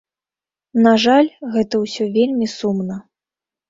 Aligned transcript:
На 0.85 0.93
жаль, 1.05 1.31
гэта 1.59 1.85
ўсё 1.85 2.11
вельмі 2.19 2.53
сумна. 2.59 3.03